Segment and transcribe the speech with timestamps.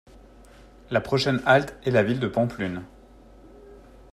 [0.89, 2.81] La prochaine halte est la ville de Pampelune.